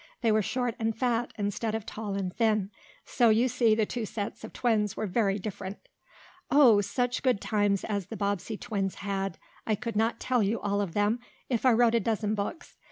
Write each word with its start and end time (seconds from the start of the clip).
They 0.21 0.31
were 0.31 0.41
short 0.41 0.73
and 0.79 0.97
fat, 0.97 1.31
instead 1.37 1.75
of 1.75 1.85
tall 1.85 2.15
and 2.15 2.35
thin. 2.35 2.71
So 3.05 3.29
you 3.29 3.47
see 3.47 3.75
the 3.75 3.85
two 3.85 4.07
sets 4.07 4.43
of 4.43 4.51
twins 4.51 4.97
were 4.97 5.05
very 5.05 5.37
different. 5.37 5.77
Oh! 6.49 6.81
such 6.81 7.21
good 7.21 7.39
times 7.39 7.83
as 7.83 8.07
the 8.07 8.17
Bobbsey 8.17 8.57
twins 8.57 8.95
had! 9.05 9.37
I 9.67 9.75
could 9.75 9.95
not 9.95 10.19
tell 10.19 10.41
you 10.41 10.59
all 10.59 10.81
of 10.81 10.95
them, 10.95 11.19
if 11.49 11.67
I 11.67 11.73
wrote 11.73 11.93
a 11.93 11.99
dozen 11.99 12.33
books. 12.33 12.77